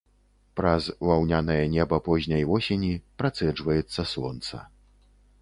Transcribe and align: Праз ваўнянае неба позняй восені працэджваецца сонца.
Праз 0.59 0.87
ваўнянае 1.09 1.59
неба 1.75 1.99
позняй 2.07 2.43
восені 2.53 2.91
працэджваецца 3.21 4.01
сонца. 4.17 4.55